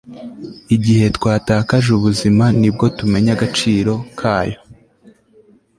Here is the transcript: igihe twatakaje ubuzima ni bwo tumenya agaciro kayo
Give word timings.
igihe 0.75 1.05
twatakaje 1.17 1.89
ubuzima 1.97 2.45
ni 2.59 2.69
bwo 2.73 2.85
tumenya 2.97 3.31
agaciro 3.37 3.93
kayo 4.19 4.57